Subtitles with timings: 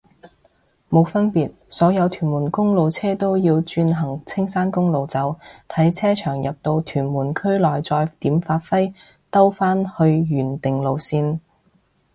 [0.89, 5.37] 冇分別，所有屯門公路車都要轉行青山公路走，
[5.69, 8.91] 睇車長入到屯門區內再點發揮
[9.29, 11.37] 兜返去原定路線